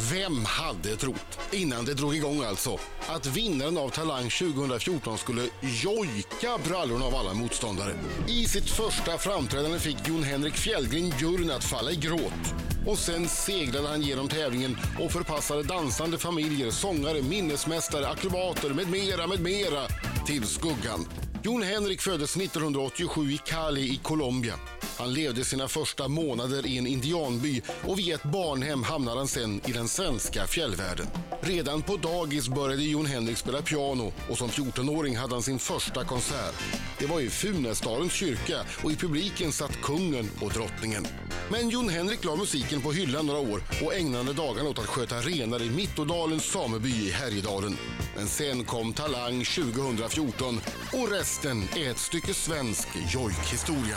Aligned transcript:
Vem 0.00 0.44
hade 0.44 0.96
trott, 0.96 1.38
innan 1.52 1.84
det 1.84 1.94
drog 1.94 2.16
igång 2.16 2.44
alltså, 2.44 2.78
att 3.06 3.26
vinnaren 3.26 3.78
av 3.78 3.88
Talang 3.88 4.30
2014 4.30 5.18
skulle 5.18 5.42
jojka 5.60 6.58
brallorna 6.64 7.04
av 7.04 7.14
alla 7.14 7.34
motståndare? 7.34 7.94
I 8.28 8.44
sitt 8.44 8.70
första 8.70 9.18
framträdande 9.18 9.78
fick 9.78 10.08
Jon 10.08 10.22
Henrik 10.22 10.54
Fjällgren 10.54 11.12
juryn 11.18 11.50
att 11.50 11.64
falla 11.64 11.90
i 11.90 11.96
gråt. 11.96 12.54
Och 12.86 12.98
sen 12.98 13.28
seglade 13.28 13.88
han 13.88 14.02
genom 14.02 14.28
tävlingen 14.28 14.76
och 15.00 15.12
förpassade 15.12 15.62
dansande 15.62 16.18
familjer, 16.18 16.70
sångare, 16.70 17.22
minnesmästare, 17.22 18.08
akrobater 18.08 18.70
med 18.70 18.90
mera, 18.90 19.26
med 19.26 19.40
mera 19.40 19.86
till 20.26 20.46
skuggan. 20.46 21.06
Jon 21.42 21.62
Henrik 21.62 22.00
föddes 22.00 22.36
1987 22.36 23.30
i 23.30 23.38
Cali 23.38 23.80
i 23.80 23.96
Colombia. 24.02 24.54
Han 24.98 25.14
levde 25.14 25.44
sina 25.44 25.68
första 25.68 26.08
månader 26.08 26.66
i 26.66 26.78
en 26.78 26.86
indianby 26.86 27.62
och 27.84 27.98
via 27.98 28.14
ett 28.14 28.22
barnhem 28.22 28.82
hamnade 28.82 29.18
han 29.18 29.28
sen 29.28 29.60
i 29.66 29.72
den 29.72 29.88
svenska 29.88 30.46
fjällvärlden. 30.46 31.06
Redan 31.40 31.82
på 31.82 31.96
dagis 31.96 32.48
började 32.48 32.82
Jon 32.82 33.06
Henrik 33.06 33.36
spela 33.36 33.62
piano 33.62 34.12
och 34.30 34.38
som 34.38 34.48
14-åring 34.48 35.16
hade 35.16 35.34
han 35.34 35.42
sin 35.42 35.58
första 35.58 36.04
konsert. 36.04 36.54
Det 36.98 37.06
var 37.06 37.20
i 37.20 37.30
Funäsdalens 37.30 38.12
kyrka 38.12 38.60
och 38.84 38.92
i 38.92 38.96
publiken 38.96 39.52
satt 39.52 39.82
kungen 39.82 40.30
och 40.40 40.52
drottningen. 40.52 41.06
Men 41.50 41.68
Jon 41.68 41.88
Henrik 41.88 42.24
la 42.24 42.36
musiken 42.36 42.80
på 42.80 42.92
hyllan 42.92 43.26
några 43.26 43.40
år 43.40 43.62
och 43.84 43.94
ägnade 43.94 44.32
dagarna 44.32 44.68
åt 44.68 44.78
att 44.78 44.86
sköta 44.86 45.20
renar 45.20 45.62
i 45.62 45.70
Mittådalens 45.70 46.44
sameby 46.44 46.88
i 46.88 47.10
Härjedalen. 47.10 47.76
Men 48.16 48.26
sen 48.26 48.64
kom 48.64 48.92
Talang 48.92 49.44
2014 49.44 50.60
och 50.92 51.10
resten 51.10 51.62
är 51.76 51.90
ett 51.90 51.98
stycke 51.98 52.34
svensk 52.34 52.88
jojkhistoria. 53.14 53.96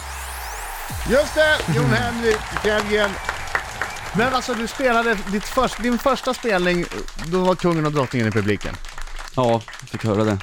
Just 1.10 1.36
det, 1.36 1.74
Jon 1.76 1.86
Henrik 1.86 2.38
Fjällgren. 2.64 3.10
Men 4.18 4.34
alltså 4.34 4.54
du 4.54 4.68
spelade 4.68 5.18
ditt 5.32 5.44
först, 5.44 5.84
din 5.84 5.98
första 5.98 6.34
spelning, 6.34 6.86
då 7.32 7.44
var 7.44 7.56
kungen 7.56 7.86
och 7.86 7.92
drottningen 7.92 8.28
i 8.28 8.32
publiken. 8.32 8.76
Ja, 9.36 9.60
fick 9.60 10.04
höra 10.04 10.24
det. 10.24 10.40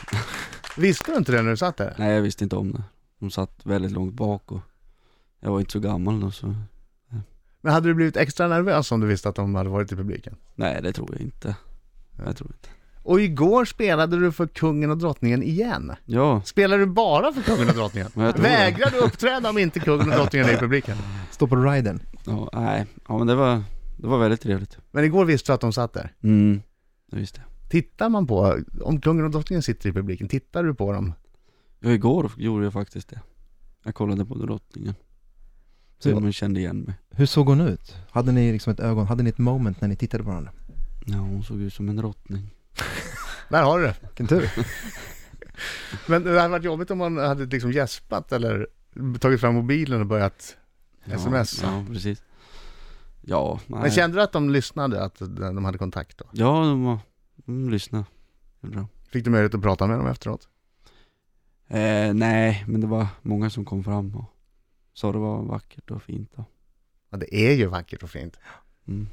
Visste 0.77 1.11
du 1.11 1.17
inte 1.17 1.33
det 1.33 1.43
när 1.43 1.51
du 1.51 1.57
satt 1.57 1.77
där? 1.77 1.95
Nej, 1.99 2.15
jag 2.15 2.23
visste 2.23 2.45
inte 2.45 2.57
om 2.57 2.73
det. 2.73 2.83
De 3.19 3.31
satt 3.31 3.61
väldigt 3.65 3.93
långt 3.93 4.15
bak 4.15 4.53
och 4.53 4.61
jag 5.41 5.51
var 5.51 5.61
inte 5.61 5.73
så 5.73 5.81
gammal 5.81 6.21
då 6.21 6.31
så. 6.31 6.55
Men 7.61 7.73
hade 7.73 7.89
du 7.89 7.95
blivit 7.95 8.17
extra 8.17 8.49
nervös 8.49 8.93
om 8.93 9.01
du 9.01 9.07
visste 9.07 9.29
att 9.29 9.35
de 9.35 9.55
hade 9.55 9.71
varit 9.71 9.93
i 9.93 9.97
publiken? 9.97 10.37
Nej, 10.55 10.83
det 10.83 10.93
tror 10.93 11.09
jag 11.13 11.21
inte. 11.21 11.57
Jag 12.25 12.37
tror 12.37 12.51
inte. 12.51 12.69
Och 13.07 13.21
igår 13.21 13.65
spelade 13.65 14.21
du 14.21 14.33
för 14.33 14.47
kungen 14.47 14.91
och 14.91 14.99
drottningen 14.99 15.43
igen. 15.43 15.93
Ja, 16.05 16.43
Spelar 16.45 16.79
du 16.79 16.87
bara 16.87 17.33
för 17.33 17.43
kungen 17.43 17.69
och 17.69 17.75
drottningen? 17.75 18.09
Vägrar 18.15 18.91
du 18.91 18.99
uppträda 18.99 19.51
om 19.51 19.59
inte 19.59 19.81
kungen 19.81 20.11
och 20.11 20.17
drottningen 20.17 20.49
är 20.49 20.53
i 20.53 20.57
publiken? 20.57 20.97
Stå 21.31 21.47
på 21.47 21.57
riden. 21.57 22.01
ja, 22.27 22.51
nej. 22.53 22.87
Ja 23.09 23.19
men 23.19 23.27
det 23.27 23.35
var, 23.35 23.63
det 23.97 24.07
var 24.07 24.19
väldigt 24.19 24.41
trevligt. 24.41 24.79
Men 24.91 25.05
igår 25.05 25.25
visste 25.25 25.53
du 25.53 25.55
att 25.55 25.61
de 25.61 25.73
satt 25.73 25.93
där. 25.93 26.13
Mm, 26.23 26.63
det 27.11 27.17
visste 27.17 27.41
jag. 27.41 27.71
Tittar 27.71 28.09
man 28.09 28.27
på, 28.27 28.59
om 28.83 29.01
kungen 29.01 29.25
och 29.25 29.31
drottningen 29.31 29.63
sitter 29.63 29.89
i 29.89 29.93
publiken, 29.93 30.29
tittar 30.29 30.65
du 30.65 30.75
på 30.75 30.93
dem? 30.93 31.13
Ja, 31.81 31.91
igår 31.91 32.33
gjorde 32.37 32.65
jag 32.65 32.73
faktiskt 32.73 33.09
det. 33.09 33.21
Jag 33.85 33.95
kollade 33.95 34.25
på 34.25 34.35
drottningen. 34.35 34.95
Så 35.99 36.21
man 36.21 36.33
kände 36.33 36.61
igen 36.61 36.81
mig. 36.81 36.95
Hur 37.11 37.27
såg 37.27 37.49
hon 37.49 37.61
ut? 37.61 37.97
Hade 38.11 38.33
ni 38.33 38.53
liksom 38.53 38.73
ett 38.73 38.81
ögon, 38.81 39.07
hade 39.07 39.23
ni 39.23 39.31
ett 39.31 39.39
moment 39.39 39.81
när 39.81 39.89
ni 39.89 39.97
tittade 39.97 40.25
på 40.25 40.31
varandra? 40.31 40.53
Ja, 41.07 41.17
hon 41.17 41.43
såg 41.43 41.61
ut 41.61 41.75
som 41.75 41.89
en 41.89 41.97
drottning. 41.97 42.51
Där 43.49 43.63
har 43.63 43.79
du 43.79 43.85
det. 43.87 43.95
Vilken 44.03 44.27
tur. 44.27 44.51
Men 46.07 46.25
det 46.25 46.41
hade 46.41 46.49
varit 46.49 46.65
jobbigt 46.65 46.91
om 46.91 46.99
man 46.99 47.17
hade 47.19 47.47
liksom 47.47 47.73
gäspat 47.73 48.33
eller 48.33 48.67
tagit 49.21 49.41
fram 49.41 49.55
mobilen 49.55 50.01
och 50.01 50.07
börjat 50.07 50.57
Ja, 51.05 51.15
SMS. 51.15 51.63
Ja, 51.63 51.85
precis. 51.93 52.23
Ja, 53.23 53.61
nej. 53.67 53.81
Men 53.81 53.91
kände 53.91 54.17
du 54.17 54.23
att 54.23 54.33
de 54.33 54.51
lyssnade, 54.51 55.05
att 55.05 55.19
de 55.19 55.65
hade 55.65 55.79
kontakt 55.79 56.19
då? 56.19 56.25
Ja, 56.33 56.47
de 56.65 56.85
var, 56.85 56.99
de 57.37 57.71
lyssnade. 57.71 58.05
De. 58.61 58.89
Fick 59.11 59.25
du 59.25 59.31
möjlighet 59.31 59.55
att 59.55 59.63
prata 59.63 59.87
med 59.87 59.99
dem 59.99 60.07
efteråt? 60.07 60.49
Eh, 61.69 62.15
nej, 62.15 62.65
men 62.67 62.81
det 62.81 62.87
var 62.87 63.07
många 63.23 63.51
som 63.51 63.65
kom 63.65 63.85
fram 63.85 64.15
och 64.17 64.25
sa 64.95 65.13
det 65.13 65.19
var 65.19 65.43
vackert 65.43 65.91
och 65.91 66.03
fint 66.03 66.33
och, 66.35 66.45
Ja, 67.11 67.17
det 67.19 67.35
är 67.35 67.53
ju 67.53 67.67
vackert 67.67 68.03
och 68.03 68.11
fint. 68.11 68.37
mm. 68.89 69.09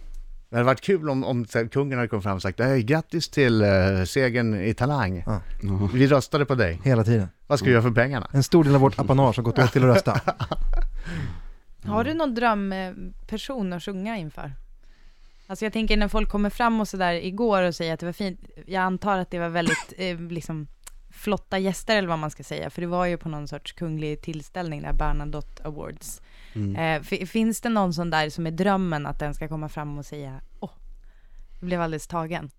Det 0.53 0.57
hade 0.57 0.65
varit 0.65 0.81
kul 0.81 1.09
om, 1.09 1.23
om 1.23 1.45
här, 1.53 1.67
kungen 1.67 1.97
hade 1.97 2.07
kommit 2.07 2.23
fram 2.23 2.35
och 2.35 2.41
sagt 2.41 2.59
"Hej, 2.59 2.83
grattis 2.83 3.29
till 3.29 3.61
uh, 3.61 4.03
segern 4.03 4.61
i 4.61 4.73
Talang. 4.73 5.23
Ja. 5.25 5.41
ja. 5.61 5.89
Vi 5.93 6.07
röstade 6.07 6.45
på 6.45 6.55
dig. 6.55 6.79
Hela 6.83 7.03
tiden. 7.03 7.27
Vad 7.47 7.59
ska 7.59 7.65
du 7.65 7.71
göra 7.71 7.81
för 7.81 7.91
pengarna? 7.91 8.27
En 8.31 8.43
stor 8.43 8.63
del 8.63 8.75
av 8.75 8.81
vårt 8.81 8.99
apanage 8.99 9.37
har 9.37 9.43
gått 9.43 9.59
åt 9.59 9.71
till 9.71 9.83
att 9.83 9.95
rösta. 9.95 10.21
Har 11.85 12.03
du 12.03 12.13
någon 12.13 12.35
drömperson 12.35 13.73
att 13.73 13.83
sjunga 13.83 14.17
inför? 14.17 14.51
Alltså 15.47 15.65
jag 15.65 15.73
tänker 15.73 15.97
när 15.97 16.07
folk 16.07 16.29
kommer 16.29 16.49
fram 16.49 16.79
och 16.79 16.87
sådär 16.87 17.13
igår 17.13 17.63
och 17.63 17.75
säger 17.75 17.93
att 17.93 17.99
det 17.99 18.05
var 18.05 18.13
fint, 18.13 18.39
jag 18.65 18.81
antar 18.83 19.17
att 19.17 19.31
det 19.31 19.39
var 19.39 19.49
väldigt 19.49 19.93
eh, 19.97 20.19
liksom 20.19 20.67
flotta 21.11 21.59
gäster 21.59 21.97
eller 21.97 22.07
vad 22.07 22.19
man 22.19 22.31
ska 22.31 22.43
säga, 22.43 22.69
för 22.69 22.81
det 22.81 22.87
var 22.87 23.05
ju 23.05 23.17
på 23.17 23.29
någon 23.29 23.47
sorts 23.47 23.71
kunglig 23.71 24.21
tillställning 24.21 24.81
där, 24.81 24.93
Bernadotte 24.93 25.63
Awards. 25.63 26.21
Mm. 26.55 26.75
Eh, 26.75 27.03
fi- 27.03 27.25
finns 27.25 27.61
det 27.61 27.69
någon 27.69 27.93
sån 27.93 28.09
där 28.09 28.29
som 28.29 28.47
är 28.47 28.51
drömmen 28.51 29.05
att 29.05 29.19
den 29.19 29.33
ska 29.33 29.47
komma 29.47 29.69
fram 29.69 29.97
och 29.97 30.05
säga, 30.05 30.41
åh, 30.59 30.71
jag 31.59 31.65
blev 31.65 31.81
alldeles 31.81 32.07
tagen? 32.07 32.49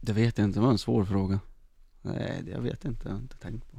Det 0.00 0.12
vet 0.12 0.38
jag 0.38 0.44
inte, 0.44 0.58
det 0.58 0.64
var 0.64 0.70
en 0.72 0.78
svår 0.78 1.04
fråga. 1.04 1.40
Nej, 2.02 2.40
det- 2.44 2.50
jag 2.50 2.60
vet 2.60 2.84
inte, 2.84 3.08
jag 3.08 3.12
har 3.14 3.18
inte 3.20 3.36
tänkt 3.36 3.70
på. 3.72 3.78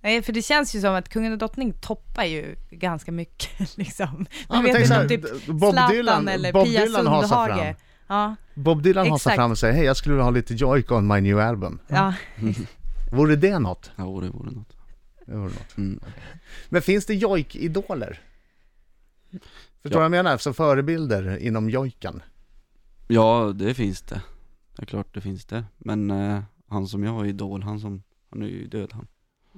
Nej, 0.00 0.22
för 0.22 0.32
det 0.32 0.42
känns 0.42 0.74
ju 0.74 0.80
som 0.80 0.94
att 0.94 1.08
kungen 1.08 1.32
och 1.32 1.38
drottning 1.38 1.72
toppar 1.72 2.24
ju 2.24 2.56
ganska 2.70 3.12
mycket 3.12 3.76
liksom. 3.76 4.26
Ja, 4.30 4.54
Man 4.54 4.62
men 4.64 4.72
vet 4.72 4.82
inte 4.82 5.00
om 5.02 5.08
typ 5.08 5.46
Bob 5.46 5.72
Zlatan 5.72 5.90
Dylan, 5.92 6.28
eller 6.28 6.52
Bob 6.52 6.64
Pia 6.66 6.84
Dylan. 6.84 7.04
Sundhage. 7.28 7.76
Ja, 8.08 8.36
Bob 8.54 8.82
Dylan 8.82 9.10
hasar 9.10 9.30
fram 9.30 9.50
och 9.50 9.58
säger 9.58 9.74
hej 9.74 9.84
jag 9.84 9.96
skulle 9.96 10.14
vilja 10.14 10.24
ha 10.24 10.30
lite 10.30 10.54
Joik 10.54 10.92
on 10.92 11.06
my 11.06 11.20
new 11.20 11.38
album. 11.40 11.80
ja. 11.88 12.14
Vore 13.12 13.36
det 13.36 13.58
något? 13.58 13.90
Ja, 13.96 14.04
det 14.04 14.28
vore 14.30 14.50
något. 14.50 14.76
Det 15.28 15.36
vore 15.36 15.52
något. 15.52 15.76
Mm. 15.76 16.00
Men 16.68 16.82
finns 16.82 17.06
det 17.06 17.14
Joik-idoler? 17.14 18.20
Förstår 19.30 19.90
du 19.90 19.94
vad 19.94 20.04
jag 20.04 20.10
menar? 20.10 20.38
Som 20.38 20.54
förebilder 20.54 21.36
inom 21.36 21.70
jojken. 21.70 22.22
Ja, 23.08 23.52
det 23.54 23.74
finns 23.74 24.02
det. 24.02 24.22
Det 24.76 24.82
är 24.82 24.86
klart 24.86 25.14
det 25.14 25.20
finns 25.20 25.44
det. 25.44 25.64
Men 25.78 26.10
eh, 26.10 26.42
han 26.66 26.88
som 26.88 27.04
jag 27.04 27.12
har 27.12 27.24
idol, 27.24 27.62
han 27.62 27.80
som, 27.80 28.02
han 28.30 28.42
är 28.42 28.46
ju 28.46 28.66
död 28.66 28.92
han. 28.92 29.06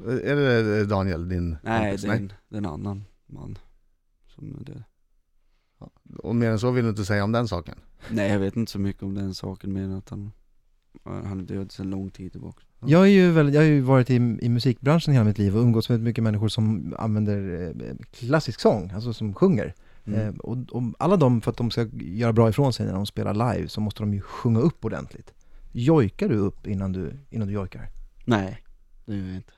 Är 0.07 0.37
det 0.37 0.85
Daniel, 0.85 1.29
din 1.29 1.57
Nej, 1.63 1.91
kompis? 1.91 2.03
det 2.03 2.09
är 2.09 2.17
en, 2.17 2.33
det 2.49 2.57
är 2.57 2.59
en 2.59 2.67
annan 2.67 3.05
man 3.27 3.59
som 4.27 4.57
är 4.61 4.65
död. 4.65 4.83
Och 6.19 6.35
mer 6.35 6.51
än 6.51 6.59
så 6.59 6.71
vill 6.71 6.85
du 6.85 6.91
inte 6.91 7.05
säga 7.05 7.25
om 7.25 7.33
den 7.33 7.49
saken? 7.49 7.79
Nej, 8.11 8.31
jag 8.31 8.39
vet 8.39 8.57
inte 8.57 8.73
så 8.73 8.79
mycket 8.79 9.03
om 9.03 9.15
den 9.15 9.35
saken 9.35 9.73
mer 9.73 9.83
än 9.83 9.93
att 9.93 10.11
han, 10.11 10.33
han 11.05 11.41
är 11.41 11.45
död 11.45 11.73
sedan 11.73 11.91
lång 11.91 12.11
tid 12.11 12.33
tillbaka. 12.33 12.63
Jag, 12.87 13.03
är 13.03 13.11
ju 13.11 13.31
väldigt, 13.31 13.55
jag 13.55 13.63
har 13.63 13.67
ju 13.67 13.81
varit 13.81 14.11
i, 14.11 14.15
i 14.15 14.49
musikbranschen 14.49 15.13
hela 15.13 15.25
mitt 15.25 15.39
liv 15.39 15.57
och 15.57 15.63
umgås 15.63 15.89
med 15.89 16.01
mycket 16.01 16.25
människor 16.25 16.49
som 16.49 16.95
använder 16.99 17.73
eh, 17.89 17.95
klassisk 18.13 18.61
sång, 18.61 18.91
alltså 18.95 19.13
som 19.13 19.35
sjunger. 19.35 19.75
Mm. 20.07 20.21
Eh, 20.21 20.35
och, 20.35 20.57
och 20.71 20.83
alla 20.99 21.17
de, 21.17 21.41
för 21.41 21.51
att 21.51 21.57
de 21.57 21.71
ska 21.71 21.87
göra 21.93 22.33
bra 22.33 22.49
ifrån 22.49 22.73
sig 22.73 22.87
när 22.87 22.93
de 22.93 23.07
spelar 23.07 23.55
live, 23.55 23.69
så 23.69 23.81
måste 23.81 24.03
de 24.03 24.15
ju 24.15 24.21
sjunga 24.21 24.61
upp 24.61 24.85
ordentligt. 24.85 25.35
Jojkar 25.73 26.29
du 26.29 26.37
upp 26.37 26.67
innan 26.67 26.93
du, 26.93 27.13
innan 27.31 27.49
du 27.49 27.55
jojkar? 27.55 27.89
Nej, 28.25 28.63
det 29.05 29.17
gör 29.17 29.27
jag 29.27 29.37
inte. 29.37 29.53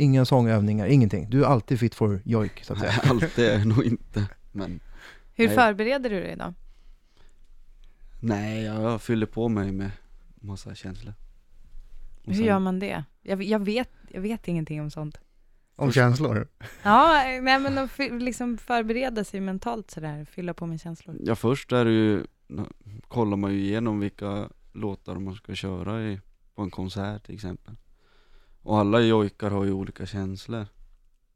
Inga 0.00 0.24
sångövningar, 0.24 0.86
ingenting. 0.86 1.30
Du 1.30 1.44
är 1.44 1.46
alltid 1.46 1.80
fit 1.80 1.94
for 1.94 2.20
jojk, 2.24 2.64
så 2.64 2.72
att 2.72 2.78
säga. 2.78 2.92
Allt 3.02 3.38
är 3.38 3.58
jag 3.58 3.66
nog 3.66 3.84
inte. 3.84 4.26
Men 4.52 4.80
Hur 5.34 5.46
Nej. 5.46 5.56
förbereder 5.56 6.10
du 6.10 6.20
dig 6.20 6.36
då? 6.36 6.54
nej, 8.20 8.64
jag, 8.64 8.82
jag 8.82 9.02
fyller 9.02 9.26
på 9.26 9.48
mig 9.48 9.72
med 9.72 9.90
massa 10.40 10.74
känslor. 10.74 11.14
Hur 12.24 12.34
sen- 12.34 12.44
gör 12.44 12.58
man 12.58 12.78
det? 12.78 13.04
Jag, 13.22 13.42
jag, 13.42 13.58
vet, 13.64 13.90
jag 14.08 14.20
vet 14.20 14.48
ingenting 14.48 14.80
om 14.80 14.90
sånt. 14.90 15.20
Om 15.76 15.92
känslor? 15.92 16.48
Ja, 16.82 17.12
nej 17.42 17.58
men 17.60 17.78
att 17.78 17.98
liksom 17.98 18.58
förbereda 18.58 19.24
sig 19.24 19.40
mentalt 19.40 19.90
sådär, 19.90 20.24
fylla 20.24 20.54
på 20.54 20.66
med 20.66 20.80
känslor. 20.80 21.16
Ja 21.22 21.34
först 21.36 21.72
är 21.72 21.84
det 21.84 21.90
ju, 21.90 22.24
kollar 23.08 23.36
man 23.36 23.52
ju 23.52 23.58
igenom 23.60 24.00
vilka 24.00 24.48
låtar 24.72 25.14
man 25.16 25.34
ska 25.34 25.54
köra 25.54 26.02
i, 26.02 26.20
på 26.54 26.62
en 26.62 26.70
konsert 26.70 27.24
till 27.26 27.34
exempel. 27.34 27.74
Och 28.62 28.78
alla 28.78 29.00
jojkar 29.00 29.50
har 29.50 29.64
ju 29.64 29.72
olika 29.72 30.06
känslor. 30.06 30.66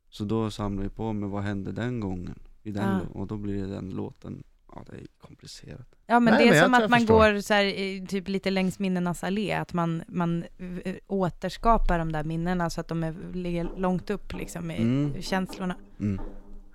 Så 0.08 0.24
då 0.24 0.50
samlar 0.50 0.82
vi 0.82 0.88
på 0.88 1.12
med 1.12 1.28
vad 1.30 1.42
hände 1.42 1.72
den 1.72 2.00
gången? 2.00 2.38
I 2.62 2.70
den 2.72 2.88
Ja. 2.88 3.00
och 3.20 3.26
då 3.26 3.36
blir 3.36 3.62
det 3.62 3.74
den 3.74 3.90
låten, 3.90 4.42
ja 4.74 4.82
det 4.90 4.96
är 4.96 5.06
komplicerat. 5.20 5.86
Ja 6.06 6.20
men 6.20 6.34
Nej, 6.34 6.42
det 6.44 6.48
är 6.48 6.52
men 6.60 6.64
som 6.64 6.74
att 6.84 6.90
man 6.90 6.98
förstår. 7.00 7.32
går 7.32 7.40
så 7.40 7.54
här, 7.54 8.06
typ 8.06 8.28
lite 8.28 8.50
längs 8.50 8.78
minnenas 8.78 9.24
allé, 9.24 9.52
att 9.52 9.72
man, 9.72 10.02
man 10.08 10.44
eh, 10.84 10.94
återskapar 11.06 11.98
de 11.98 12.12
där 12.12 12.24
minnena 12.24 12.70
så 12.70 12.80
att 12.80 12.88
de 12.88 13.04
är, 13.04 13.14
ligger 13.34 13.68
långt 13.76 14.10
upp 14.10 14.32
liksom 14.32 14.70
i 14.70 14.76
Mm. 14.76 15.22
känslorna. 15.22 15.74
Mm. 16.00 16.20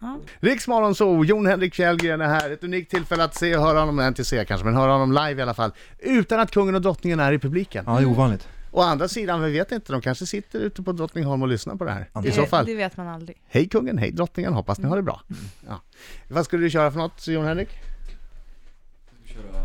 Ja. 0.02 0.20
Riksmorgon 0.40 0.96
så, 0.96 1.24
Jon 1.26 1.46
Henrik 1.48 1.76
Fjällgren 1.76 2.22
är 2.22 2.28
här. 2.28 2.50
Ett 2.52 2.64
unikt 2.64 2.92
tillfälle 2.92 3.24
att 3.24 3.36
se 3.36 3.56
och 3.58 3.64
höra 3.64 3.80
honom, 3.80 4.00
inte 4.00 4.26
se 4.26 4.46
kanske, 4.46 4.66
men 4.66 4.76
höra 4.76 4.92
honom 4.92 5.12
live 5.12 5.40
i 5.40 5.42
alla 5.42 5.54
fall. 5.54 5.72
Utan 6.00 6.40
att 6.40 6.52
kungen 6.52 6.76
och 6.76 6.82
drottningen 6.82 7.20
är 7.20 7.32
i 7.34 7.40
publiken. 7.40 7.84
Ja, 7.88 7.96
det 7.96 8.02
är 8.02 8.06
ovanligt. 8.06 8.48
Å 8.78 8.82
andra 8.82 9.08
sidan, 9.08 9.42
vi 9.42 9.52
vet 9.52 9.72
inte, 9.72 9.92
de 9.92 10.02
kanske 10.02 10.26
sitter 10.26 10.60
ute 10.60 10.84
på 10.84 10.92
Drottningholm 10.92 11.42
och 11.42 11.48
lyssnar 11.48 11.76
på 11.76 11.84
det 11.86 11.92
här. 11.92 12.02
I 12.02 12.08
Det- 12.28 12.32
så 12.32 12.46
fall, 12.46 12.66
Det 12.66 12.76
vet 12.76 12.98
man 12.98 13.08
aldrig. 13.08 13.42
hej 13.48 13.70
kungen, 13.70 13.98
hej 13.98 14.12
drottningen, 14.12 14.54
hoppas 14.54 14.78
ni 14.80 14.88
har 14.88 14.96
det 14.96 15.04
bra. 15.04 15.22
Ja. 15.68 15.82
Vad 16.30 16.46
skulle 16.46 16.64
du 16.64 16.70
köra 16.70 16.92
för 16.92 17.00
något, 17.00 17.28
Jon 17.28 17.46
Henrik? 17.46 17.70
Köra 19.26 19.64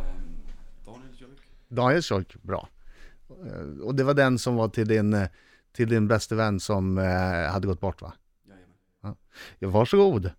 Daniels 1.68 2.10
jojk, 2.10 2.36
bra. 2.42 2.68
Eh, 3.46 3.82
Och 3.82 3.94
det 3.94 4.04
var 4.04 4.14
den 4.14 4.38
som 4.38 4.56
var 4.56 4.68
till 4.68 4.88
din, 4.88 5.14
eh, 5.14 5.28
till 5.72 5.88
din 5.88 6.08
bäste 6.08 6.34
vän 6.34 6.60
som 6.60 6.98
eh, 6.98 7.04
hade 7.52 7.66
gått 7.66 7.80
bort 7.80 8.02
va? 8.02 8.12
Ja. 9.02 9.16
Ja, 9.58 9.68
varsågod. 9.68 10.30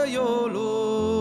Det 0.00 1.19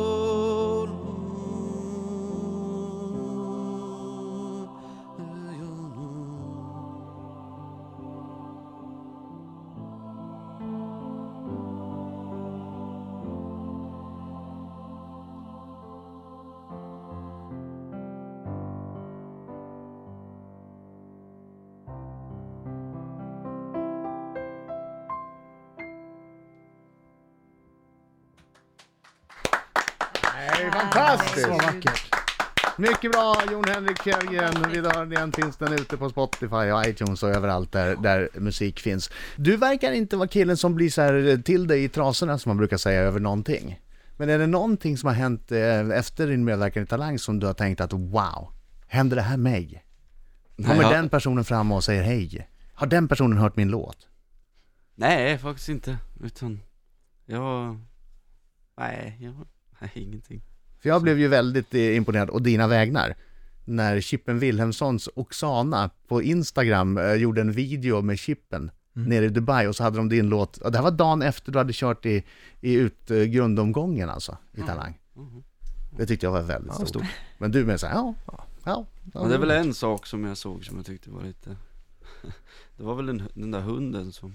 är 30.40 30.72
fantastiskt! 30.72 31.46
Så 31.46 31.52
vackert. 31.52 32.16
Mycket 32.78 33.12
bra 33.12 33.36
Jon 33.52 33.64
Henrik 33.68 34.02
Fjällgren. 34.02 34.54
Den 34.84 35.12
igen 35.12 35.32
finns 35.32 35.58
den 35.58 35.74
ute 35.74 35.98
på 35.98 36.10
Spotify 36.10 36.56
och 36.56 36.86
iTunes 36.88 37.24
och 37.24 37.30
överallt 37.30 37.72
där, 37.72 37.96
där 37.96 38.30
musik 38.34 38.80
finns. 38.80 39.10
Du 39.36 39.58
verkar 39.58 39.92
inte 39.92 40.18
vara 40.18 40.28
killen 40.28 40.58
som 40.58 40.76
blir 40.76 40.90
så 40.90 41.02
här 41.02 41.42
till 41.44 41.68
dig 41.68 41.84
i 41.84 41.90
trasorna 41.90 42.38
som 42.38 42.50
man 42.50 42.58
brukar 42.58 42.78
säga 42.78 43.02
över 43.02 43.20
någonting. 43.20 43.80
Men 44.18 44.30
är 44.30 44.40
det 44.40 44.48
någonting 44.48 44.98
som 44.98 45.08
har 45.08 45.14
hänt 45.14 45.52
eh, 45.52 45.90
efter 45.90 46.28
din 46.28 46.46
medverkan 46.46 46.84
i 46.84 46.86
Talang 46.86 47.20
som 47.20 47.40
du 47.40 47.48
har 47.48 47.54
tänkt 47.54 47.82
att 47.82 47.94
wow, 47.94 48.54
händer 48.88 49.16
det 49.16 49.22
här 49.22 49.38
mig? 49.38 49.84
Kommer 50.56 50.84
Nej, 50.84 50.94
den 50.94 51.10
personen 51.10 51.44
fram 51.44 51.72
och 51.72 51.84
säger 51.84 52.04
hej? 52.04 52.48
Har 52.74 52.88
den 52.88 53.08
personen 53.08 53.38
hört 53.38 53.56
min 53.56 53.70
låt? 53.70 54.08
Nej, 54.96 55.38
faktiskt 55.38 55.70
inte. 55.70 55.98
Utan, 56.24 56.60
jag... 57.26 57.80
Nej, 58.78 59.18
jag... 59.20 59.34
Nej, 59.80 59.92
ingenting. 59.94 60.42
För 60.80 60.90
jag 60.90 61.02
blev 61.02 61.20
ju 61.20 61.28
väldigt 61.28 61.74
eh, 61.74 61.96
imponerad, 61.96 62.30
och 62.30 62.42
dina 62.42 62.68
vägnar, 62.68 63.16
när 63.66 64.02
Chippen 64.02 64.40
Wilhelmssons 64.40 65.10
Oksana 65.16 65.90
på 66.08 66.22
Instagram 66.22 66.98
eh, 66.98 67.14
gjorde 67.14 67.42
en 67.42 67.52
video 67.52 68.02
med 68.02 68.20
Chippen 68.20 68.72
nere 68.94 69.26
i 69.26 69.30
Dubai 69.30 69.68
och 69.68 69.76
så 69.76 69.84
hade 69.84 69.98
de 69.98 70.10
din 70.10 70.30
låt, 70.30 70.58
och 70.58 70.72
det 70.72 70.78
här 70.78 70.84
var 70.84 70.92
dagen 70.92 71.22
efter 71.22 71.52
du 71.52 71.58
hade 71.58 71.74
kört 71.74 72.06
i, 72.06 72.24
i 72.62 72.74
ut, 72.74 73.12
eh, 73.12 73.24
grundomgången 73.24 74.10
alltså, 74.10 74.38
i 74.54 74.62
Talang. 74.62 75.00
Mhm. 75.14 75.44
Det 75.98 76.06
tyckte 76.06 76.26
jag 76.26 76.32
var 76.32 76.42
väldigt 76.42 76.74
Ja, 76.80 76.86
stort. 76.86 77.04
Men 77.38 77.52
du 77.52 77.66
med 77.66 77.80
såhär, 77.80 77.94
ja, 77.94 78.14
ja, 78.28 78.46
ja. 78.66 78.86
ja 79.14 79.28
det 79.28 79.36
är 79.36 79.40
väl 79.40 79.52
en 79.52 79.74
sak 79.74 80.06
som 80.06 80.24
jag 80.24 80.38
såg 80.38 80.66
som 80.66 80.78
jag 80.78 80.86
tyckte 80.86 81.12
var 81.12 81.24
lite... 81.24 81.58
Det 82.78 82.84
var 82.84 82.96
väl 82.96 83.06
den, 83.06 83.24
den 83.34 83.52
där 83.52 83.62
hunden 83.62 84.12
som 84.12 84.34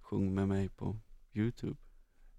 sjöng 0.00 0.34
med 0.34 0.48
mig 0.48 0.68
på 0.68 0.96
Youtube. 1.34 1.76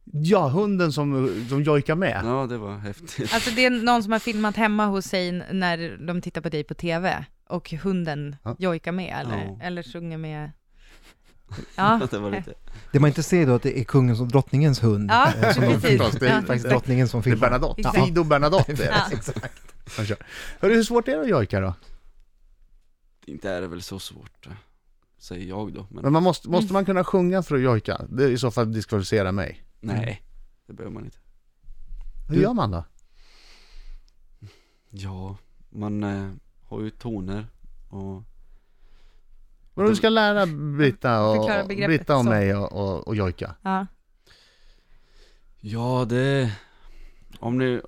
Ja, 0.06 0.48
hunden 0.48 0.92
som, 0.94 1.30
som 1.50 1.64
jojkar 1.64 1.96
med. 1.96 2.22
Ja, 2.26 2.48
det 2.50 2.58
var 2.58 2.78
häftigt. 2.78 3.34
Alltså 3.34 3.52
det 3.56 3.66
är 3.66 3.70
någon 3.70 4.04
som 4.04 4.12
har 4.12 4.20
filmat 4.20 4.56
hemma 4.56 4.86
hos 4.86 5.06
sig 5.06 5.32
när 5.32 5.98
de 6.08 6.22
tittar 6.22 6.42
på 6.42 6.50
dig 6.50 6.64
på 6.64 6.74
TV 6.74 7.26
och 7.50 7.70
hunden 7.72 8.36
Ja. 8.44 8.56
jojkar 8.60 8.92
med 8.92 9.16
eller, 9.22 9.46
Ja. 9.46 9.60
eller 9.62 9.84
sjunger 9.84 10.18
med. 10.18 10.52
Ja, 11.76 12.02
det 12.12 12.18
var 12.20 12.32
lite... 12.32 12.54
Det 12.92 13.00
man 13.00 13.08
inte 13.08 13.24
ser 13.24 13.48
då 13.48 13.54
att 13.56 13.64
det 13.64 13.80
är 13.80 13.84
kungens 13.84 14.20
och 14.22 14.28
drottningens 14.28 14.84
hund. 14.84 15.10
ja 15.12 15.34
eh, 15.42 15.54
som 15.54 15.64
precis. 15.64 15.82
förstås, 15.82 16.12
det 16.20 16.28
är 16.30 16.36
Ja. 16.36 16.42
faktiskt 16.42 16.70
drottningen 16.70 17.08
som 17.08 17.22
Det 17.22 17.30
är 17.30 17.32
filmar. 17.32 17.48
Bernadotte, 17.50 17.80
Exakt. 17.82 18.06
Fido 18.06 18.24
Bernadotte 18.24 18.72
är 18.72 18.76
det. 18.76 18.86
Ja. 18.86 19.18
Exakt. 19.18 19.54
Hörru, 20.60 20.74
hur 20.74 20.84
svårt 20.84 21.08
är 21.08 21.16
det 21.16 21.22
att 21.22 21.30
jojka 21.30 21.60
då? 21.60 21.74
Inte 23.26 23.50
är 23.50 23.62
det 23.62 23.68
väl 23.68 23.82
så 23.82 24.00
svårt, 24.00 24.48
eh, 24.48 24.52
säger 25.20 25.46
jag 25.50 25.74
då. 25.74 25.88
Men 25.92 26.04
Men 26.04 26.14
man 26.14 26.24
måste, 26.24 26.50
måste 26.50 26.74
man 26.74 26.86
kunna 26.86 27.04
sjunga 27.04 27.44
för 27.44 27.56
att 27.56 27.62
jojka? 27.62 28.02
Det 28.10 28.24
är 28.24 28.30
i 28.30 28.38
så 28.38 28.52
fall 28.52 28.74
diskvalificera 28.74 29.32
mig. 29.32 29.64
Nej, 29.84 30.22
det 30.68 30.74
behöver 30.74 30.94
man 30.94 31.06
inte. 31.06 31.18
Hur 32.30 32.36
Du- 32.36 32.42
gör 32.42 32.54
man 32.54 32.72
då? 32.72 32.84
Ja, 34.90 35.38
man 35.70 36.04
eh, 36.04 36.32
har 36.64 36.82
ju 36.82 36.90
toner 36.90 37.48
och 37.90 38.24
Vadå, 39.74 39.90
du 39.90 39.96
ska 39.96 40.10
lära 40.10 40.46
Britta 40.78 41.26
och, 41.30 41.36
Förklara 41.36 41.64
begreppet 41.66 42.00
Britta 42.00 42.16
och 42.18 42.24
så. 42.24 42.30
mig 42.30 42.56
och, 42.56 42.72
och, 42.74 43.08
och 43.08 43.16
jojka. 43.16 43.56
Ja. 43.62 43.88
Ja, 45.60 46.06
det... 46.10 46.56
Om 47.40 47.58
ni... 47.58 47.82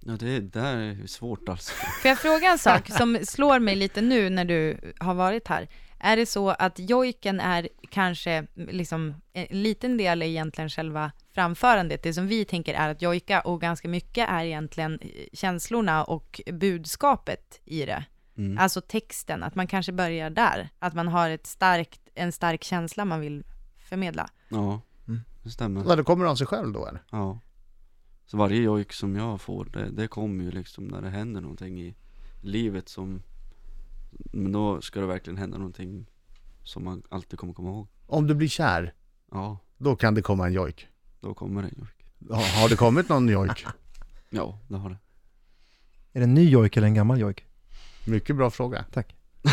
Ja, 0.00 0.12
det 0.16 0.40
där 0.40 0.76
är 0.76 1.06
svårt 1.06 1.48
alltså. 1.48 1.72
Får 2.02 2.08
jag 2.08 2.18
fråga 2.18 2.50
en 2.52 2.58
sak 2.58 2.88
som 2.90 3.18
slår 3.22 3.58
mig 3.58 3.76
lite 3.76 4.00
nu 4.00 4.30
när 4.30 4.44
du 4.44 4.92
har 4.98 5.14
varit 5.14 5.48
här? 5.48 5.68
Är 6.00 6.16
det 6.16 6.26
så 6.26 6.48
att 6.50 6.78
jojken 6.78 7.40
är 7.40 7.68
kanske 7.90 8.46
liksom 8.54 9.14
en 9.32 9.46
liten 9.62 9.96
del 9.96 10.22
är 10.22 10.26
egentligen 10.26 10.70
själva 10.70 11.12
framförandet, 11.34 12.02
det 12.02 12.14
som 12.14 12.26
vi 12.26 12.44
tänker 12.44 12.74
är 12.74 12.88
att 12.88 13.02
jojka 13.02 13.40
och 13.40 13.60
ganska 13.60 13.88
mycket 13.88 14.28
är 14.28 14.44
egentligen 14.44 14.98
eh, 15.02 15.08
känslorna 15.32 16.04
och 16.04 16.40
budskapet 16.52 17.60
i 17.64 17.84
det. 17.86 18.04
Mm. 18.36 18.58
Alltså 18.58 18.80
texten, 18.80 19.42
att 19.42 19.54
man 19.54 19.66
kanske 19.66 19.92
börjar 19.92 20.30
där, 20.30 20.68
att 20.78 20.94
man 20.94 21.08
har 21.08 21.30
ett 21.30 21.46
starkt, 21.46 22.00
en 22.14 22.32
stark 22.32 22.64
känsla 22.64 23.04
man 23.04 23.20
vill 23.20 23.44
förmedla. 23.88 24.30
Ja, 24.48 24.80
Mm. 25.08 25.20
det 25.42 25.50
stämmer. 25.50 25.82
Vad, 25.84 25.98
det 25.98 26.04
kommer 26.04 26.24
av 26.24 26.34
sig 26.36 26.46
själv 26.46 26.72
då 26.72 26.86
eller? 26.86 27.02
Ja. 27.10 27.38
Så 28.26 28.36
varje 28.36 28.62
jojk 28.62 28.92
som 28.92 29.16
jag 29.16 29.40
får, 29.40 29.64
det, 29.64 29.90
det 29.90 30.08
kommer 30.08 30.44
ju 30.44 30.50
liksom 30.50 30.84
när 30.84 31.02
det 31.02 31.08
händer 31.10 31.40
någonting 31.40 31.80
i 31.80 31.94
livet 32.42 32.88
som 32.88 33.22
Men 34.10 34.52
då 34.52 34.80
ska 34.80 35.00
det 35.00 35.06
verkligen 35.06 35.36
hända 35.36 35.58
någonting 35.58 36.06
som 36.64 36.84
man 36.84 37.02
alltid 37.08 37.38
kommer 37.38 37.52
komma 37.52 37.68
ihåg. 37.68 37.88
Om 38.06 38.26
du 38.26 38.34
blir 38.34 38.48
kär, 38.48 38.94
Ja, 39.32 39.58
då 39.78 39.96
kan 39.96 40.14
det 40.14 40.22
komma 40.22 40.46
en 40.46 40.52
jojk. 40.52 40.88
då 41.20 41.34
kommer 41.34 41.62
det 41.62 41.68
en 41.68 41.74
jojk. 41.78 42.06
Ha- 42.30 42.60
Har 42.62 42.68
det 42.68 42.76
kommit 42.76 43.08
någon 43.08 43.28
jojk? 43.28 43.66
Ja, 44.32 44.58
det 44.68 44.76
har 44.76 44.90
det. 44.90 44.96
Är 46.12 46.20
det 46.20 46.24
en 46.24 46.34
ny 46.34 46.50
jojk 46.50 46.76
eller 46.76 46.86
en 46.86 46.94
gammal 46.94 47.20
jojk? 47.20 47.44
Mycket 48.06 48.36
bra 48.36 48.50
fråga. 48.50 48.84
Tack. 48.92 49.14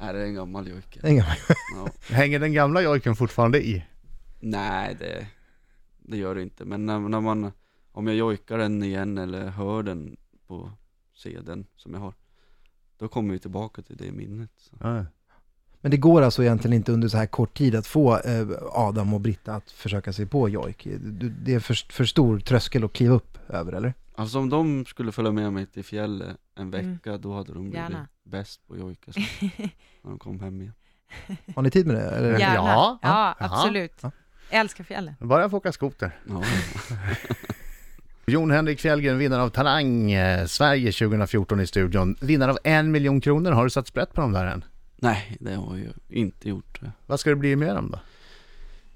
Nej, 0.00 0.12
det 0.12 0.20
är 0.20 0.24
en 0.24 0.34
gammal 0.34 0.68
jojk. 0.68 0.98
En 1.02 1.16
gammal. 1.16 1.36
Ja. 1.76 1.88
Hänger 2.14 2.38
den 2.38 2.52
gamla 2.52 2.82
jojken 2.82 3.16
fortfarande 3.16 3.66
i? 3.66 3.84
Nej, 4.40 4.96
det, 4.98 5.26
det 5.98 6.16
gör 6.16 6.34
det 6.34 6.42
inte. 6.42 6.64
Men 6.64 6.86
när, 6.86 6.98
när 6.98 7.20
man, 7.20 7.52
om 7.92 8.06
jag 8.06 8.16
jojkar 8.16 8.58
den 8.58 8.82
igen 8.82 9.18
eller 9.18 9.48
hör 9.48 9.82
den 9.82 10.16
på 10.46 10.70
CDn 11.14 11.66
som 11.76 11.94
jag 11.94 12.00
har, 12.00 12.14
då 13.00 13.08
kommer 13.08 13.32
vi 13.32 13.38
tillbaka 13.38 13.82
till 13.82 13.96
det 13.96 14.12
minnet. 14.12 14.50
Så. 14.56 14.76
Ja. 14.80 15.04
Men 15.82 15.90
det 15.90 15.96
går 15.96 16.22
alltså 16.22 16.42
egentligen 16.42 16.76
inte 16.76 16.92
under 16.92 17.08
så 17.08 17.16
här 17.16 17.26
kort 17.26 17.54
tid 17.58 17.74
att 17.74 17.86
få 17.86 18.18
eh, 18.18 18.46
Adam 18.72 19.14
och 19.14 19.20
Britta 19.20 19.54
att 19.54 19.70
försöka 19.70 20.12
sig 20.12 20.26
på 20.26 20.48
jojk? 20.48 20.86
Det 21.44 21.54
är 21.54 21.60
för, 21.60 21.92
för 21.92 22.04
stor 22.04 22.40
tröskel 22.40 22.84
att 22.84 22.92
kliva 22.92 23.14
upp 23.14 23.38
över, 23.48 23.72
eller? 23.72 23.94
Alltså 24.14 24.38
om 24.38 24.48
de 24.48 24.84
skulle 24.86 25.12
följa 25.12 25.32
med 25.32 25.52
mig 25.52 25.66
till 25.66 25.84
fjället 25.84 26.36
en 26.54 26.74
Mm. 26.74 26.92
vecka, 26.92 27.18
då 27.18 27.34
hade 27.34 27.52
de 27.52 27.58
blivit 27.62 27.74
Gärna. 27.78 28.08
bäst 28.24 28.66
på 28.66 28.76
jojka 28.76 29.12
när 30.02 30.10
de 30.10 30.18
kom 30.18 30.40
hem 30.40 30.60
igen. 30.60 30.74
Har 31.54 31.62
ni 31.62 31.70
tid 31.70 31.86
med 31.86 31.96
det? 31.96 32.10
Eller? 32.10 32.38
Gärna. 32.38 32.54
Ja. 32.54 32.98
Ja, 33.02 33.34
Ja. 33.40 33.46
absolut. 33.46 33.92
Ja. 34.00 34.10
Jag 34.50 34.60
älskar 34.60 34.84
fjällen. 34.84 35.14
Bara 35.20 35.40
jag 35.42 35.50
får 35.50 35.58
åka 35.58 35.72
skoter. 35.72 36.18
Ja, 36.28 36.42
Jon 38.30 38.50
Henrik 38.50 38.80
Fjällgren, 38.80 39.18
vinnare 39.18 39.42
av 39.42 39.48
Talang 39.48 40.12
eh, 40.12 40.46
Sverige 40.46 40.92
2014 40.92 41.60
i 41.60 41.66
studion. 41.66 42.16
Vinnare 42.20 42.50
av 42.50 42.58
en 42.64 42.90
miljon 42.90 43.20
kronor. 43.20 43.50
Har 43.52 43.64
du 43.64 43.70
satt 43.70 43.86
sprätt 43.86 44.12
på 44.12 44.20
dem 44.20 44.32
där 44.32 44.46
än? 44.46 44.64
nej, 45.02 45.36
det 45.40 45.54
har 45.54 45.76
jag 45.76 45.94
inte 46.08 46.48
gjort. 46.48 46.80
Vad 47.06 47.20
ska 47.20 47.30
det 47.30 47.36
bli 47.36 47.56
med 47.56 47.76
dem 47.76 47.90
då? 47.90 47.98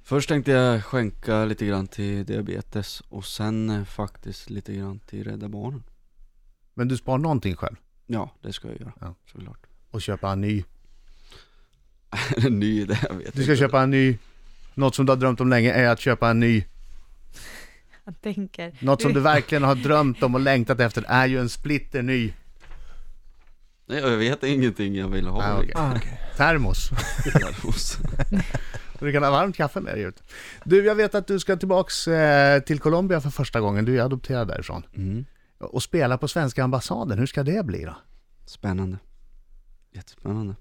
Först 0.02 0.28
tänkte 0.28 0.50
jag 0.52 0.84
skänka 0.84 1.44
lite 1.44 1.66
grann 1.66 1.86
till 1.86 2.24
diabetes 2.24 3.00
och 3.08 3.24
sen 3.24 3.70
eh, 3.70 3.84
faktiskt 3.84 4.50
lite 4.50 4.72
grann 4.74 4.98
till 4.98 5.24
Rädda 5.24 5.48
Barnen. 5.48 5.82
Men 6.74 6.88
du 6.88 6.96
sparar 6.96 7.18
någonting 7.18 7.56
själv 7.56 7.76
Ja, 8.06 8.30
det 8.42 8.52
ska 8.52 8.68
jag 8.68 8.80
göra, 8.80 8.92
Ja. 9.00 9.14
såklart. 9.32 9.66
och 9.90 10.02
köpa 10.02 10.32
en 10.32 10.40
ny. 10.40 10.64
Det 12.36 12.46
en 12.46 12.58
ny 12.60 12.80
idé? 12.80 12.98
Jag 13.08 13.14
vet 13.14 13.36
Du 13.36 13.42
ska 13.42 13.52
inte. 13.52 13.56
köpa 13.64 13.82
en 13.82 13.90
ny. 13.90 14.18
Något 14.74 14.94
som 14.94 15.06
du 15.06 15.12
har 15.12 15.16
drömt 15.16 15.40
om 15.40 15.48
länge 15.48 15.72
är 15.72 15.88
att 15.88 16.00
köpa 16.00 16.30
en 16.30 16.40
ny. 16.40 16.64
Jag 18.04 18.20
tänker. 18.20 18.72
Något 18.80 19.02
som 19.02 19.12
du 19.12 19.20
verkligen 19.20 19.62
har 19.62 19.74
drömt 19.74 20.22
om 20.22 20.34
och 20.34 20.40
längtat 20.40 20.80
efter 20.80 21.04
är 21.08 21.26
ju 21.26 21.40
en 21.40 21.48
splitter 21.48 22.02
ny 22.02 22.32
Nej, 23.86 23.98
jag 23.98 24.16
vet 24.16 24.44
ingenting 24.44 24.94
jag 24.94 25.08
vill 25.08 25.26
ha. 25.26 25.42
Ah, 25.42 25.58
okej. 25.58 25.72
Ah, 25.74 25.94
termos. 26.36 26.90
Termos. 27.32 27.98
Du 28.98 29.12
kan 29.12 29.22
ha 29.22 29.30
varmt 29.30 29.56
kaffe 29.56 29.80
med 29.80 29.94
dig 29.94 30.02
ut. 30.02 30.22
Du, 30.64 30.84
jag 30.84 30.94
vet 30.94 31.14
att 31.14 31.26
du 31.26 31.38
ska 31.38 31.56
tillbaks 31.56 32.08
eh, 32.08 32.60
till 32.60 32.80
Colombia 32.80 33.20
för 33.20 33.30
första 33.30 33.60
gången. 33.60 33.84
Du 33.84 33.98
är 33.98 34.02
adopterad 34.02 34.48
därifrån. 34.48 34.82
Mm. 34.96 35.24
Och 35.58 35.82
spela 35.82 36.18
på 36.18 36.28
svenska 36.28 36.64
ambassaden. 36.64 37.18
Hur 37.18 37.26
ska 37.26 37.42
det 37.42 37.66
bli 37.66 37.84
då? 37.84 37.96
Spännande. 38.46 38.98
Jättespännande. 39.92 40.54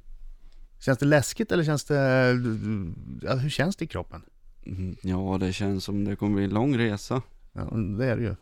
Känns 0.79 0.97
det 1.00 1.05
läskigt 1.05 1.51
eller 1.51 1.63
känns 1.63 1.83
det... 1.83 2.29
Ja, 3.21 3.33
hur 3.35 3.50
känns 3.50 3.75
det 3.75 3.85
i 3.85 3.88
kroppen? 3.88 4.21
Mm, 4.65 4.95
ja, 5.01 5.38
det 5.39 5.53
känns 5.53 5.83
som 5.83 6.05
det 6.05 6.15
kommer 6.15 6.35
bli 6.35 6.43
en 6.43 6.53
lång 6.53 6.77
resa. 6.77 7.21
Ja, 7.53 7.62
det 7.98 8.05
är 8.05 8.15
det 8.17 8.22
ju. 8.24 8.36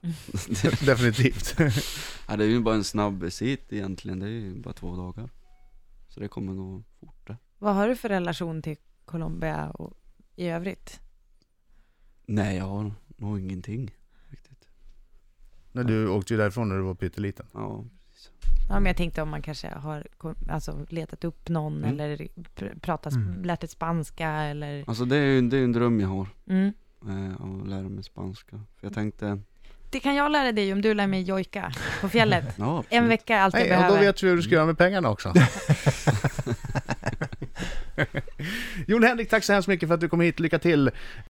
Definitivt. 0.85 1.55
Ja, 2.27 2.37
det 2.37 2.43
är 2.43 2.47
ju 2.47 2.59
bara 2.59 2.75
en 2.75 2.83
snabb 2.83 3.23
visit 3.23 3.73
egentligen, 3.73 4.19
det 4.19 4.25
är 4.25 4.29
ju 4.29 4.55
bara 4.61 4.73
två 4.73 4.95
dagar. 4.95 5.29
Så 6.07 6.19
det 6.19 6.27
kommer 6.27 6.53
gå 6.53 6.83
fort 6.99 7.27
det. 7.27 7.37
Vad 7.59 7.75
har 7.75 7.87
du 7.87 7.95
för 7.95 8.09
relation 8.09 8.61
till 8.61 8.75
Colombia 9.05 9.69
och 9.69 9.93
i 10.35 10.47
övrigt? 10.47 10.99
Nej, 12.25 12.57
jag 12.57 12.65
har 12.65 12.93
nog 13.17 13.39
ingenting 13.39 13.95
riktigt. 14.29 14.67
När 15.71 15.83
du 15.83 16.07
åkte 16.07 16.33
ju 16.33 16.37
därifrån 16.37 16.69
när 16.69 16.75
du 16.75 16.81
var 16.81 16.95
pytteliten. 16.95 17.45
Ja, 17.53 17.85
Ja, 18.69 18.79
men 18.79 18.85
jag 18.85 18.97
tänkte 18.97 19.21
om 19.21 19.29
man 19.29 19.41
kanske 19.41 19.67
har 19.69 20.07
alltså, 20.49 20.85
letat 20.89 21.23
upp 21.23 21.49
någon 21.49 21.77
Mm. 21.77 21.89
eller 21.89 22.17
pr- 22.55 22.79
pratat, 22.79 23.13
Mm. 23.13 23.43
lärt 23.43 23.63
ett 23.63 23.71
spanska 23.71 24.29
eller... 24.29 24.83
alltså 24.87 25.05
det 25.05 25.17
är 25.17 25.25
ju 25.25 25.41
det 25.49 25.57
är 25.57 25.63
en 25.63 25.71
dröm 25.71 25.99
jag 25.99 26.07
har. 26.07 26.27
Mm. 26.47 26.73
Eh, 27.09 27.31
att 27.61 27.67
lära 27.69 27.89
mig 27.89 28.03
spanska. 28.03 28.51
För 28.79 28.87
jag 28.87 28.93
tänkte, 28.93 29.39
Det 29.89 29.99
kan 29.99 30.15
jag 30.15 30.31
lära 30.31 30.51
dig 30.51 30.73
om 30.73 30.81
du 30.81 30.93
lär 30.93 31.07
mig 31.07 31.21
jojka 31.21 31.71
på 32.01 32.09
fjället. 32.09 32.45
ja. 32.57 32.83
En 32.89 33.07
vecka 33.07 33.35
är 33.35 33.41
allt 33.41 33.53
jag 33.53 33.61
Nej, 33.61 33.71
och 33.71 33.75
då 33.83 33.87
behöver. 33.87 34.05
vet 34.05 34.23
vi 34.23 34.27
hur 34.29 34.35
du 34.35 34.41
ska 34.41 34.51
göra 34.55 34.65
med 34.65 34.77
pengarna 34.77 35.09
också. 35.09 35.33
Jon 38.87 39.03
Henrik, 39.03 39.29
tack 39.29 39.43
så 39.43 39.53
hemskt 39.53 39.67
mycket 39.67 39.87
för 39.89 39.93
att 39.93 40.01
du 40.01 40.09
kom 40.09 40.21
hit. 40.21 40.39
Lycka 40.39 40.59
till 40.59 40.91